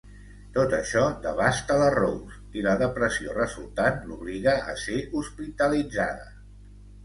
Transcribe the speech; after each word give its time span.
Tot 0.53 0.71
això 0.77 1.03
devasta 1.25 1.77
la 1.81 1.89
Rose, 1.97 2.39
i 2.61 2.65
la 2.69 2.75
depressió 2.83 3.37
resultant 3.37 4.03
l'obliga 4.11 4.59
a 4.73 4.77
ser 4.89 4.99
hospitalitzada. 5.23 6.31